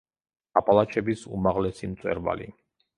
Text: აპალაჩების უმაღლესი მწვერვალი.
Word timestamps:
აპალაჩების 0.61 1.27
უმაღლესი 1.37 1.95
მწვერვალი. 1.95 2.55